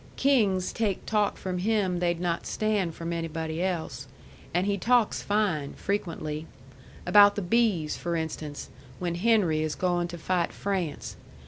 Kings 0.17 0.73
take 0.73 1.05
talk 1.05 1.37
from 1.37 1.59
him 1.59 1.99
they'd 1.99 2.19
not 2.19 2.47
stand 2.47 2.95
from 2.95 3.13
anybody 3.13 3.61
else; 3.61 4.07
and 4.51 4.65
he 4.65 4.75
talks 4.75 5.21
fine, 5.21 5.73
frequently. 5.73 6.47
About 7.05 7.35
the 7.35 7.43
bees, 7.43 7.97
for 7.97 8.15
instance, 8.15 8.71
when 8.97 9.13
Henry 9.13 9.61
is 9.61 9.75
going 9.75 10.07
to 10.07 10.17
fight 10.17 10.53
France. 10.53 11.17